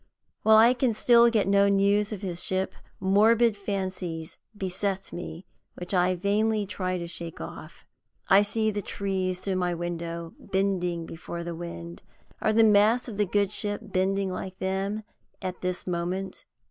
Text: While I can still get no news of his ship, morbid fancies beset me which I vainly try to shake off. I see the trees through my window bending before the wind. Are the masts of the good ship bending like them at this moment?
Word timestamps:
While 0.41 0.57
I 0.57 0.73
can 0.73 0.93
still 0.95 1.29
get 1.29 1.47
no 1.47 1.69
news 1.69 2.11
of 2.11 2.23
his 2.23 2.43
ship, 2.43 2.73
morbid 2.99 3.55
fancies 3.55 4.39
beset 4.57 5.13
me 5.13 5.45
which 5.75 5.93
I 5.93 6.15
vainly 6.15 6.65
try 6.65 6.97
to 6.97 7.05
shake 7.07 7.39
off. 7.39 7.85
I 8.27 8.41
see 8.41 8.71
the 8.71 8.81
trees 8.81 9.39
through 9.39 9.57
my 9.57 9.75
window 9.75 10.33
bending 10.39 11.05
before 11.05 11.43
the 11.43 11.53
wind. 11.53 12.01
Are 12.41 12.51
the 12.51 12.63
masts 12.63 13.09
of 13.09 13.17
the 13.17 13.27
good 13.27 13.51
ship 13.51 13.79
bending 13.83 14.31
like 14.31 14.57
them 14.57 15.03
at 15.39 15.61
this 15.61 15.85
moment? 15.85 16.45